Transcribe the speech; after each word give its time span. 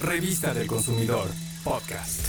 Revista 0.00 0.54
del 0.54 0.68
Consumidor, 0.68 1.26
podcast. 1.64 2.20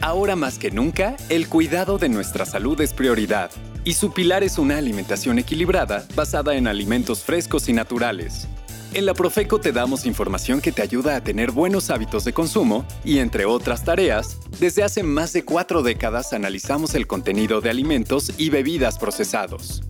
Ahora 0.00 0.36
más 0.36 0.58
que 0.58 0.70
nunca, 0.70 1.16
el 1.28 1.48
cuidado 1.48 1.98
de 1.98 2.08
nuestra 2.08 2.46
salud 2.46 2.80
es 2.80 2.94
prioridad, 2.94 3.50
y 3.82 3.94
su 3.94 4.12
pilar 4.12 4.44
es 4.44 4.58
una 4.58 4.76
alimentación 4.76 5.40
equilibrada 5.40 6.06
basada 6.14 6.54
en 6.54 6.68
alimentos 6.68 7.24
frescos 7.24 7.68
y 7.68 7.72
naturales. 7.72 8.46
En 8.94 9.06
la 9.06 9.14
Profeco 9.14 9.58
te 9.58 9.72
damos 9.72 10.06
información 10.06 10.60
que 10.60 10.70
te 10.70 10.82
ayuda 10.82 11.16
a 11.16 11.24
tener 11.24 11.50
buenos 11.50 11.90
hábitos 11.90 12.22
de 12.24 12.32
consumo 12.32 12.86
y, 13.04 13.18
entre 13.18 13.44
otras 13.44 13.82
tareas, 13.82 14.38
desde 14.60 14.84
hace 14.84 15.02
más 15.02 15.32
de 15.32 15.44
cuatro 15.44 15.82
décadas 15.82 16.32
analizamos 16.32 16.94
el 16.94 17.08
contenido 17.08 17.60
de 17.60 17.70
alimentos 17.70 18.32
y 18.38 18.50
bebidas 18.50 19.00
procesados. 19.00 19.82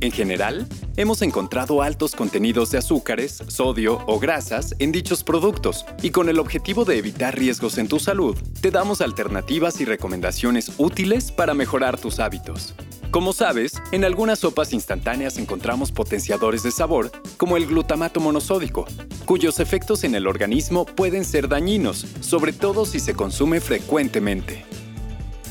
En 0.00 0.12
general, 0.12 0.68
hemos 0.96 1.22
encontrado 1.22 1.82
altos 1.82 2.14
contenidos 2.14 2.70
de 2.70 2.78
azúcares, 2.78 3.42
sodio 3.48 4.00
o 4.06 4.18
grasas 4.18 4.74
en 4.78 4.92
dichos 4.92 5.24
productos 5.24 5.84
y 6.02 6.10
con 6.10 6.28
el 6.28 6.38
objetivo 6.38 6.84
de 6.84 6.98
evitar 6.98 7.36
riesgos 7.38 7.78
en 7.78 7.88
tu 7.88 7.98
salud, 7.98 8.36
te 8.60 8.70
damos 8.70 9.00
alternativas 9.00 9.80
y 9.80 9.84
recomendaciones 9.84 10.72
útiles 10.78 11.32
para 11.32 11.54
mejorar 11.54 11.98
tus 11.98 12.20
hábitos. 12.20 12.74
Como 13.10 13.32
sabes, 13.32 13.80
en 13.92 14.04
algunas 14.04 14.40
sopas 14.40 14.72
instantáneas 14.72 15.38
encontramos 15.38 15.92
potenciadores 15.92 16.64
de 16.64 16.72
sabor, 16.72 17.12
como 17.36 17.56
el 17.56 17.66
glutamato 17.66 18.18
monosódico, 18.18 18.86
cuyos 19.24 19.60
efectos 19.60 20.02
en 20.02 20.16
el 20.16 20.26
organismo 20.26 20.84
pueden 20.84 21.24
ser 21.24 21.48
dañinos, 21.48 22.06
sobre 22.20 22.52
todo 22.52 22.84
si 22.86 22.98
se 22.98 23.14
consume 23.14 23.60
frecuentemente. 23.60 24.73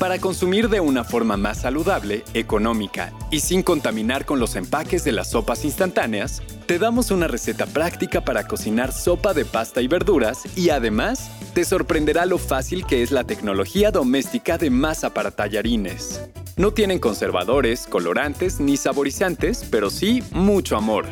Para 0.03 0.20
consumir 0.20 0.67
de 0.67 0.81
una 0.81 1.05
forma 1.05 1.38
más 1.38 1.62
saludable, 1.62 2.25
económica 2.34 3.13
y 3.31 3.39
sin 3.39 3.63
contaminar 3.63 4.26
con 4.26 4.38
los 4.38 4.57
empaques 4.57 5.05
de 5.05 5.13
las 5.13 5.31
sopas 5.31 5.63
instantáneas, 5.63 6.43
te 6.66 6.77
damos 6.77 7.09
una 7.09 7.29
receta 7.29 7.66
práctica 7.66 8.20
para 8.20 8.45
cocinar 8.45 8.91
sopa 8.91 9.34
de 9.34 9.45
pasta 9.45 9.81
y 9.81 9.88
verduras 9.88 10.41
y 10.57 10.71
además 10.71 11.32
te 11.54 11.63
sorprenderá 11.63 12.26
lo 12.26 12.37
fácil 12.37 12.85
que 12.85 13.01
es 13.01 13.12
la 13.12 13.23
tecnología 13.23 13.91
doméstica 13.91 14.57
de 14.57 14.70
masa 14.70 15.13
para 15.13 15.32
tallarines. 15.32 16.20
No 16.57 16.73
tienen 16.73 16.99
conservadores, 16.99 17.88
colorantes 17.88 18.60
ni 18.60 18.76
saborizantes, 18.76 19.65
pero 19.71 19.90
sí 19.90 20.21
mucho 20.32 20.76
amor. 20.76 21.05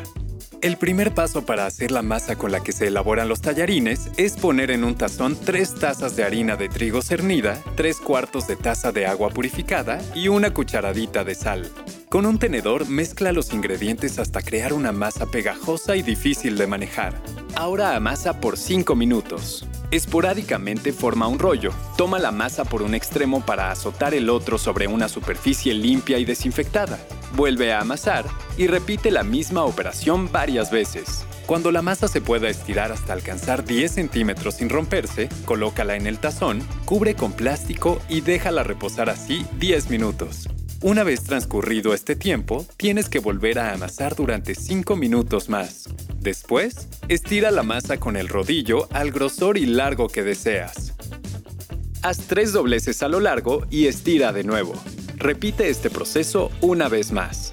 El 0.62 0.76
primer 0.76 1.12
paso 1.12 1.44
para 1.44 1.66
hacer 1.66 1.90
la 1.90 2.02
masa 2.02 2.36
con 2.36 2.52
la 2.52 2.60
que 2.60 2.70
se 2.70 2.86
elaboran 2.86 3.28
los 3.28 3.40
tallarines 3.40 4.12
es 4.16 4.36
poner 4.36 4.70
en 4.70 4.84
un 4.84 4.94
tazón 4.94 5.36
3 5.36 5.74
tazas 5.74 6.14
de 6.14 6.22
harina 6.22 6.54
de 6.54 6.68
trigo 6.68 7.02
cernida, 7.02 7.60
3 7.74 7.98
cuartos 7.98 8.46
de 8.46 8.54
taza 8.54 8.92
de 8.92 9.06
agua 9.06 9.30
purificada 9.30 10.00
y 10.14 10.28
una 10.28 10.54
cucharadita 10.54 11.24
de 11.24 11.34
sal. 11.34 11.68
Con 12.08 12.26
un 12.26 12.38
tenedor 12.38 12.88
mezcla 12.88 13.32
los 13.32 13.52
ingredientes 13.52 14.20
hasta 14.20 14.40
crear 14.40 14.72
una 14.72 14.92
masa 14.92 15.26
pegajosa 15.26 15.96
y 15.96 16.02
difícil 16.02 16.56
de 16.56 16.68
manejar. 16.68 17.20
Ahora 17.56 17.96
amasa 17.96 18.40
por 18.40 18.56
5 18.56 18.94
minutos. 18.94 19.66
Esporádicamente 19.90 20.92
forma 20.92 21.26
un 21.26 21.40
rollo. 21.40 21.72
Toma 21.96 22.20
la 22.20 22.30
masa 22.30 22.64
por 22.64 22.82
un 22.82 22.94
extremo 22.94 23.44
para 23.44 23.72
azotar 23.72 24.14
el 24.14 24.30
otro 24.30 24.58
sobre 24.58 24.86
una 24.86 25.08
superficie 25.08 25.74
limpia 25.74 26.18
y 26.18 26.24
desinfectada. 26.24 27.00
Vuelve 27.34 27.72
a 27.72 27.80
amasar 27.80 28.26
y 28.56 28.66
repite 28.66 29.10
la 29.10 29.22
misma 29.22 29.64
operación 29.64 30.30
varias 30.30 30.70
veces. 30.70 31.24
Cuando 31.46 31.70
la 31.72 31.82
masa 31.82 32.08
se 32.08 32.20
pueda 32.20 32.48
estirar 32.48 32.92
hasta 32.92 33.12
alcanzar 33.12 33.64
10 33.64 33.90
centímetros 33.90 34.54
sin 34.56 34.68
romperse, 34.68 35.28
colócala 35.44 35.96
en 35.96 36.06
el 36.06 36.18
tazón, 36.18 36.60
cubre 36.84 37.14
con 37.14 37.32
plástico 37.32 38.00
y 38.08 38.20
déjala 38.20 38.62
reposar 38.62 39.10
así 39.10 39.44
10 39.58 39.90
minutos. 39.90 40.48
Una 40.80 41.04
vez 41.04 41.22
transcurrido 41.22 41.94
este 41.94 42.16
tiempo, 42.16 42.66
tienes 42.76 43.08
que 43.08 43.20
volver 43.20 43.58
a 43.58 43.72
amasar 43.72 44.16
durante 44.16 44.54
5 44.54 44.96
minutos 44.96 45.48
más. 45.48 45.88
Después, 46.18 46.88
estira 47.08 47.50
la 47.50 47.62
masa 47.62 47.98
con 47.98 48.16
el 48.16 48.28
rodillo 48.28 48.88
al 48.92 49.12
grosor 49.12 49.58
y 49.58 49.66
largo 49.66 50.08
que 50.08 50.22
deseas. 50.22 50.94
Haz 52.02 52.18
tres 52.26 52.52
dobleces 52.52 53.00
a 53.04 53.08
lo 53.08 53.20
largo 53.20 53.64
y 53.70 53.86
estira 53.86 54.32
de 54.32 54.42
nuevo. 54.42 54.74
Repite 55.16 55.68
este 55.68 55.88
proceso 55.88 56.50
una 56.60 56.88
vez 56.88 57.12
más. 57.12 57.51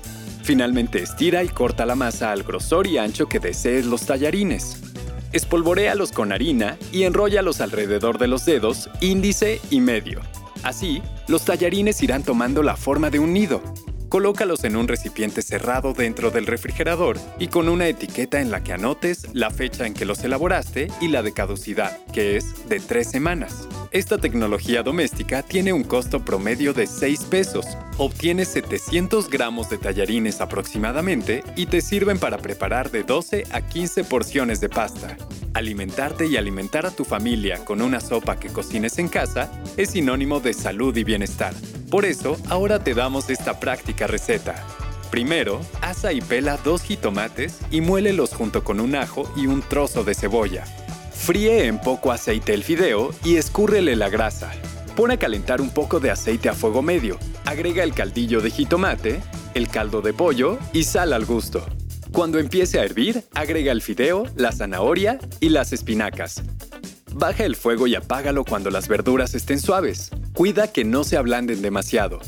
Finalmente 0.50 1.04
estira 1.04 1.44
y 1.44 1.48
corta 1.48 1.86
la 1.86 1.94
masa 1.94 2.32
al 2.32 2.42
grosor 2.42 2.88
y 2.88 2.98
ancho 2.98 3.30
que 3.30 3.38
desees 3.40 3.86
los 3.86 4.08
tallarines. 4.08 4.82
Espolvoréalos 5.32 6.12
con 6.12 6.32
harina 6.32 6.76
y 6.92 7.04
enróllalos 7.04 7.62
alrededor 7.62 8.18
de 8.18 8.28
los 8.28 8.46
dedos 8.46 8.90
índice 9.00 9.62
y 9.70 9.80
medio. 9.80 10.22
Así, 10.64 11.04
los 11.28 11.46
tallarines 11.46 12.02
irán 12.02 12.24
tomando 12.24 12.64
la 12.64 12.78
forma 12.78 13.12
de 13.12 13.20
un 13.20 13.32
nido. 13.32 13.62
Colócalos 14.10 14.64
en 14.64 14.76
un 14.76 14.88
recipiente 14.88 15.44
cerrado 15.44 15.94
dentro 15.94 16.32
del 16.32 16.48
refrigerador 16.48 17.20
y 17.38 17.50
con 17.50 17.70
una 17.70 17.88
etiqueta 17.88 18.42
en 18.42 18.50
la 18.50 18.64
que 18.64 18.74
anotes 18.74 19.28
la 19.34 19.52
fecha 19.52 19.86
en 19.86 19.94
que 19.94 20.06
los 20.06 20.24
elaboraste 20.24 20.88
y 21.00 21.10
la 21.10 21.22
de 21.22 21.32
caducidad, 21.32 22.04
que 22.08 22.38
es 22.38 22.68
de 22.68 22.80
tres 22.80 23.08
semanas. 23.08 23.68
Esta 23.92 24.20
tecnología 24.20 24.84
doméstica 24.84 25.42
tiene 25.42 25.74
un 25.74 25.84
costo 25.84 26.24
promedio 26.24 26.74
de 26.74 26.86
6 26.86 27.24
pesos. 27.24 27.66
Obtienes 27.98 28.50
700 28.50 29.32
gramos 29.32 29.68
de 29.72 29.80
tallarines 29.80 30.42
aproximadamente 30.42 31.44
y 31.56 31.66
te 31.66 31.82
sirven 31.82 32.20
para 32.20 32.38
preparar 32.38 32.92
de 32.92 33.02
12 33.02 33.48
a 33.52 33.62
15 33.62 34.04
porciones 34.04 34.62
de 34.62 34.70
pasta. 34.70 35.18
Alimentarte 35.56 36.28
y 36.28 36.38
alimentar 36.38 36.86
a 36.86 36.92
tu 36.92 37.04
familia 37.04 37.66
con 37.66 37.82
una 37.82 38.00
sopa 38.00 38.40
que 38.40 38.50
cocines 38.50 39.00
en 39.00 39.08
casa 39.08 39.52
es 39.76 39.90
sinónimo 39.90 40.40
de 40.40 40.54
salud 40.54 40.96
y 40.96 41.04
bienestar. 41.04 41.56
Por 41.90 42.06
eso, 42.06 42.38
ahora 42.48 42.84
te 42.84 42.94
damos 42.94 43.32
esta 43.32 43.60
práctica 43.60 44.06
receta. 44.06 44.68
Primero, 45.10 45.62
asa 45.82 46.14
y 46.14 46.22
pela 46.22 46.58
dos 46.58 46.84
jitomates 46.84 47.58
y 47.72 47.82
muélelos 47.82 48.36
junto 48.36 48.64
con 48.64 48.80
un 48.80 48.94
ajo 48.94 49.24
y 49.36 49.48
un 49.48 49.64
trozo 49.64 50.04
de 50.04 50.14
cebolla. 50.14 50.66
Fríe 51.20 51.68
en 51.68 51.80
poco 51.80 52.12
aceite 52.12 52.54
el 52.54 52.64
fideo 52.64 53.12
y 53.24 53.36
escúrrele 53.36 53.96
la 53.96 54.10
grasa. 54.10 54.52
Pon 54.96 55.12
a 55.12 55.18
calentar 55.18 55.62
un 55.62 55.70
poco 55.70 56.00
de 56.00 56.10
aceite 56.10 56.50
a 56.50 56.54
fuego 56.54 56.82
medio. 56.82 57.20
Agrega 57.46 57.84
el 57.84 57.94
caldillo 57.94 58.42
de 58.42 58.50
jitomate, 58.50 59.22
el 59.54 59.68
caldo 59.68 60.02
de 60.02 60.14
pollo 60.14 60.58
y 60.74 60.86
sal 60.86 61.14
al 61.14 61.26
gusto. 61.26 61.64
Cuando 62.14 62.40
empiece 62.40 62.80
a 62.80 62.84
hervir, 62.84 63.26
agrega 63.36 63.72
el 63.72 63.82
fideo, 63.82 64.24
la 64.36 64.54
zanahoria 64.54 65.20
y 65.40 65.50
las 65.50 65.74
espinacas. 65.74 66.42
Baja 67.14 67.44
el 67.44 67.58
fuego 67.58 67.86
y 67.86 67.96
apágalo 67.96 68.46
cuando 68.46 68.72
las 68.72 68.88
verduras 68.88 69.36
estén 69.36 69.60
suaves. 69.60 70.10
Cuida 70.34 70.72
que 70.72 70.86
no 70.86 71.04
se 71.04 71.18
ablanden 71.18 71.62
demasiado. 71.62 72.20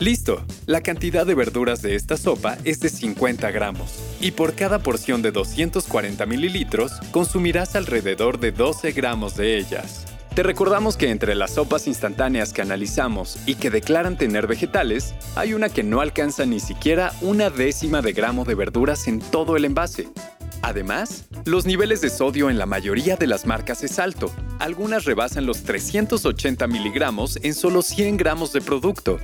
Listo, 0.00 0.44
la 0.66 0.80
cantidad 0.80 1.26
de 1.26 1.34
verduras 1.34 1.82
de 1.82 1.96
esta 1.96 2.16
sopa 2.16 2.56
es 2.62 2.78
de 2.78 2.88
50 2.88 3.50
gramos. 3.50 3.98
Y 4.20 4.30
por 4.30 4.54
cada 4.54 4.78
porción 4.78 5.22
de 5.22 5.32
240 5.32 6.24
mililitros, 6.24 6.92
consumirás 7.10 7.74
alrededor 7.74 8.38
de 8.38 8.52
12 8.52 8.92
gramos 8.92 9.36
de 9.36 9.58
ellas. 9.58 10.06
Te 10.36 10.44
recordamos 10.44 10.96
que 10.96 11.10
entre 11.10 11.34
las 11.34 11.54
sopas 11.54 11.88
instantáneas 11.88 12.52
que 12.52 12.62
analizamos 12.62 13.38
y 13.44 13.56
que 13.56 13.70
declaran 13.70 14.16
tener 14.16 14.46
vegetales, 14.46 15.14
hay 15.34 15.52
una 15.52 15.68
que 15.68 15.82
no 15.82 16.00
alcanza 16.00 16.46
ni 16.46 16.60
siquiera 16.60 17.12
una 17.20 17.50
décima 17.50 18.00
de 18.00 18.12
gramo 18.12 18.44
de 18.44 18.54
verduras 18.54 19.08
en 19.08 19.18
todo 19.18 19.56
el 19.56 19.64
envase. 19.64 20.08
Además, 20.62 21.24
los 21.44 21.66
niveles 21.66 22.00
de 22.02 22.10
sodio 22.10 22.50
en 22.50 22.58
la 22.58 22.66
mayoría 22.66 23.16
de 23.16 23.26
las 23.26 23.46
marcas 23.46 23.82
es 23.82 23.98
alto. 23.98 24.30
Algunas 24.60 25.06
rebasan 25.06 25.44
los 25.44 25.64
380 25.64 26.68
miligramos 26.68 27.38
en 27.42 27.54
solo 27.54 27.82
100 27.82 28.16
gramos 28.16 28.52
de 28.52 28.60
producto. 28.60 29.18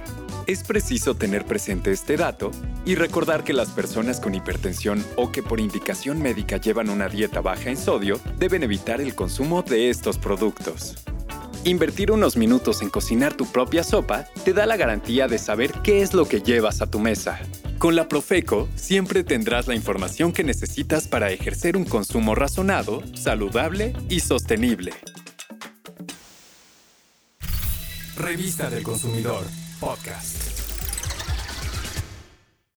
Es 0.47 0.63
preciso 0.63 1.15
tener 1.15 1.47
presente 1.47 1.91
este 1.91 2.19
dato 2.19 2.51
y 2.85 2.97
recordar 2.97 3.45
que 3.45 3.55
las 3.55 3.71
personas 3.71 4.21
con 4.21 4.35
hipertensión 4.35 5.03
o 5.17 5.33
que 5.33 5.43
por 5.43 5.59
indicación 5.59 6.21
médica 6.21 6.59
llevan 6.59 6.91
una 6.91 7.09
dieta 7.09 7.41
baja 7.41 7.71
en 7.71 7.79
sodio 7.79 8.21
deben 8.39 8.63
evitar 8.63 9.01
el 9.01 9.15
consumo 9.15 9.63
de 9.63 9.89
estos 9.89 10.19
productos. 10.19 10.97
Invertir 11.65 12.13
unos 12.13 12.37
minutos 12.37 12.83
en 12.83 12.91
cocinar 12.91 13.33
tu 13.33 13.51
propia 13.51 13.83
sopa 13.83 14.27
te 14.45 14.53
da 14.53 14.67
la 14.67 14.77
garantía 14.77 15.29
de 15.29 15.39
saber 15.39 15.73
qué 15.83 16.03
es 16.03 16.13
lo 16.13 16.29
que 16.29 16.43
llevas 16.43 16.83
a 16.83 16.91
tu 16.91 16.99
mesa. 16.99 17.41
Con 17.79 17.97
la 17.97 18.07
Profeco 18.07 18.69
siempre 18.77 19.25
tendrás 19.25 19.67
la 19.67 19.75
información 19.75 20.31
que 20.31 20.45
necesitas 20.45 21.09
para 21.09 21.31
ejercer 21.31 21.75
un 21.75 21.87
consumo 21.87 22.35
razonado, 22.35 23.03
saludable 23.15 23.95
y 24.11 24.21
sostenible. 24.21 24.93
Revista 28.17 28.69
del 28.69 28.83
Consumidor, 28.83 29.45
podcast. 29.85 30.54